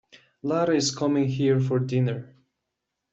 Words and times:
Lara 0.41 0.75
is 0.75 0.89
coming 0.95 1.27
here 1.27 1.59
for 1.59 1.77
dinner. 1.77 2.35